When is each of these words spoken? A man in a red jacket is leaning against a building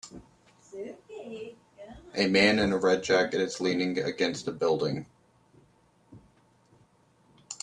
A 2.15 2.27
man 2.27 2.57
in 2.57 2.73
a 2.73 2.77
red 2.77 3.03
jacket 3.03 3.39
is 3.39 3.61
leaning 3.61 3.99
against 3.99 4.47
a 4.47 4.51
building 4.51 5.05